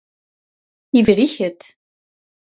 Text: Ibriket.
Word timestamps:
Ibriket. 0.99 1.61